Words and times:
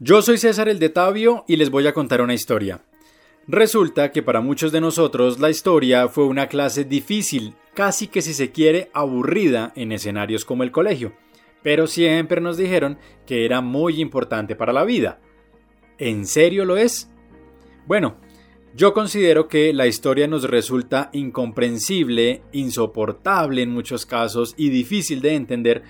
Yo 0.00 0.22
soy 0.22 0.38
César 0.38 0.68
el 0.68 0.80
de 0.80 0.88
Tabio 0.88 1.44
y 1.46 1.54
les 1.54 1.70
voy 1.70 1.86
a 1.86 1.94
contar 1.94 2.20
una 2.20 2.34
historia. 2.34 2.84
Resulta 3.46 4.10
que 4.10 4.24
para 4.24 4.40
muchos 4.40 4.72
de 4.72 4.80
nosotros 4.80 5.38
la 5.38 5.50
historia 5.50 6.08
fue 6.08 6.24
una 6.24 6.48
clase 6.48 6.84
difícil, 6.84 7.54
casi 7.74 8.08
que 8.08 8.20
si 8.20 8.34
se 8.34 8.50
quiere 8.50 8.90
aburrida 8.92 9.72
en 9.76 9.92
escenarios 9.92 10.44
como 10.44 10.64
el 10.64 10.72
colegio, 10.72 11.12
pero 11.62 11.86
siempre 11.86 12.40
nos 12.40 12.56
dijeron 12.56 12.98
que 13.24 13.44
era 13.44 13.60
muy 13.60 14.00
importante 14.00 14.56
para 14.56 14.72
la 14.72 14.82
vida. 14.82 15.20
¿En 15.98 16.26
serio 16.26 16.64
lo 16.64 16.76
es? 16.76 17.08
Bueno, 17.86 18.16
yo 18.74 18.94
considero 18.94 19.46
que 19.46 19.72
la 19.72 19.86
historia 19.86 20.26
nos 20.26 20.42
resulta 20.50 21.10
incomprensible, 21.12 22.42
insoportable 22.50 23.62
en 23.62 23.70
muchos 23.70 24.06
casos 24.06 24.54
y 24.56 24.70
difícil 24.70 25.20
de 25.20 25.36
entender 25.36 25.84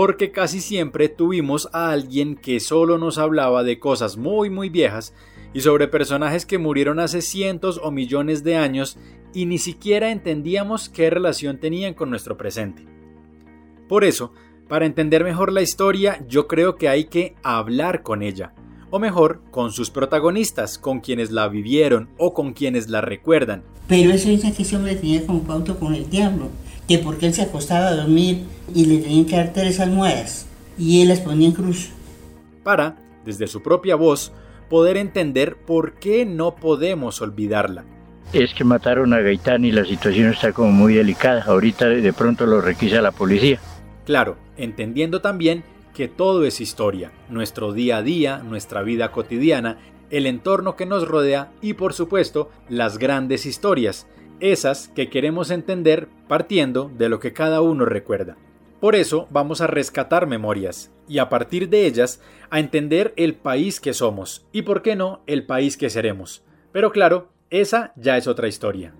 porque 0.00 0.30
casi 0.30 0.60
siempre 0.60 1.08
tuvimos 1.08 1.68
a 1.72 1.90
alguien 1.90 2.36
que 2.36 2.60
solo 2.60 2.98
nos 2.98 3.18
hablaba 3.18 3.64
de 3.64 3.80
cosas 3.80 4.16
muy 4.16 4.48
muy 4.48 4.68
viejas 4.68 5.12
y 5.52 5.60
sobre 5.62 5.88
personajes 5.88 6.46
que 6.46 6.56
murieron 6.56 7.00
hace 7.00 7.20
cientos 7.20 7.80
o 7.82 7.90
millones 7.90 8.44
de 8.44 8.54
años 8.54 8.96
y 9.34 9.46
ni 9.46 9.58
siquiera 9.58 10.12
entendíamos 10.12 10.88
qué 10.88 11.10
relación 11.10 11.58
tenían 11.58 11.94
con 11.94 12.10
nuestro 12.10 12.36
presente. 12.36 12.86
Por 13.88 14.04
eso, 14.04 14.32
para 14.68 14.86
entender 14.86 15.24
mejor 15.24 15.52
la 15.52 15.62
historia, 15.62 16.24
yo 16.28 16.46
creo 16.46 16.76
que 16.76 16.88
hay 16.88 17.06
que 17.06 17.34
hablar 17.42 18.04
con 18.04 18.22
ella, 18.22 18.52
o 18.90 19.00
mejor, 19.00 19.42
con 19.50 19.72
sus 19.72 19.90
protagonistas, 19.90 20.78
con 20.78 21.00
quienes 21.00 21.32
la 21.32 21.48
vivieron 21.48 22.08
o 22.18 22.34
con 22.34 22.52
quienes 22.52 22.88
la 22.88 23.00
recuerdan. 23.00 23.64
Pero 23.88 24.12
eso 24.12 24.28
dice 24.28 24.52
que 24.52 24.62
ese 24.62 24.76
hombre 24.76 24.94
tenía 24.94 25.26
como 25.26 25.42
pauto 25.42 25.76
con 25.76 25.92
el 25.92 26.08
diablo 26.08 26.50
que 26.88 26.98
porque 26.98 27.26
él 27.26 27.34
se 27.34 27.42
acostaba 27.42 27.88
a 27.88 27.94
dormir 27.94 28.44
y 28.74 28.86
le 28.86 28.98
tenían 28.98 29.26
que 29.26 29.36
dar 29.36 29.52
tres 29.52 29.78
almohadas 29.78 30.46
y 30.78 31.02
él 31.02 31.08
las 31.08 31.20
ponía 31.20 31.48
en 31.48 31.54
cruz. 31.54 31.90
Para, 32.64 32.96
desde 33.24 33.46
su 33.46 33.62
propia 33.62 33.94
voz, 33.94 34.32
poder 34.70 34.96
entender 34.96 35.56
por 35.56 35.94
qué 35.94 36.24
no 36.24 36.56
podemos 36.56 37.20
olvidarla. 37.20 37.84
Es 38.32 38.52
que 38.54 38.64
mataron 38.64 39.12
a 39.12 39.20
Gaitán 39.20 39.64
y 39.64 39.72
la 39.72 39.84
situación 39.84 40.30
está 40.32 40.52
como 40.52 40.70
muy 40.70 40.94
delicada. 40.94 41.44
Ahorita 41.46 41.86
de 41.86 42.12
pronto 42.12 42.46
lo 42.46 42.60
requisa 42.60 43.00
la 43.00 43.12
policía. 43.12 43.58
Claro, 44.04 44.36
entendiendo 44.56 45.20
también 45.20 45.64
que 45.94 46.08
todo 46.08 46.44
es 46.44 46.60
historia, 46.60 47.10
nuestro 47.28 47.72
día 47.72 47.98
a 47.98 48.02
día, 48.02 48.38
nuestra 48.38 48.82
vida 48.82 49.10
cotidiana, 49.12 49.78
el 50.10 50.26
entorno 50.26 50.76
que 50.76 50.86
nos 50.86 51.08
rodea 51.08 51.50
y 51.60 51.74
por 51.74 51.92
supuesto 51.92 52.50
las 52.68 52.98
grandes 52.98 53.46
historias, 53.46 54.06
esas 54.40 54.88
que 54.88 55.08
queremos 55.08 55.50
entender 55.50 56.08
partiendo 56.28 56.90
de 56.96 57.08
lo 57.08 57.20
que 57.20 57.32
cada 57.32 57.60
uno 57.60 57.84
recuerda. 57.84 58.36
Por 58.80 58.94
eso 58.94 59.26
vamos 59.30 59.60
a 59.60 59.66
rescatar 59.66 60.26
memorias 60.26 60.92
y 61.08 61.18
a 61.18 61.28
partir 61.28 61.68
de 61.68 61.86
ellas 61.86 62.20
a 62.50 62.60
entender 62.60 63.12
el 63.16 63.34
país 63.34 63.80
que 63.80 63.92
somos 63.92 64.46
y 64.52 64.62
por 64.62 64.82
qué 64.82 64.94
no 64.94 65.22
el 65.26 65.46
país 65.46 65.76
que 65.76 65.90
seremos. 65.90 66.44
Pero 66.70 66.92
claro, 66.92 67.30
esa 67.50 67.92
ya 67.96 68.16
es 68.16 68.28
otra 68.28 68.46
historia. 68.46 68.94